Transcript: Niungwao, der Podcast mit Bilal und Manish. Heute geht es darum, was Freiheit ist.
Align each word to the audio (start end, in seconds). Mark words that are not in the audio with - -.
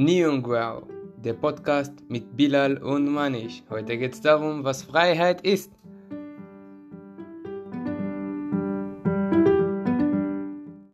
Niungwao, 0.00 0.86
der 1.24 1.32
Podcast 1.32 1.92
mit 2.08 2.36
Bilal 2.36 2.76
und 2.80 3.08
Manish. 3.08 3.64
Heute 3.68 3.98
geht 3.98 4.14
es 4.14 4.20
darum, 4.20 4.62
was 4.62 4.84
Freiheit 4.84 5.40
ist. 5.40 5.72